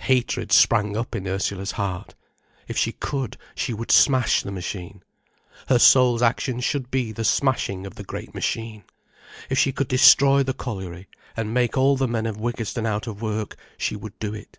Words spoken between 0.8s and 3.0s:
up in Ursula's heart. If she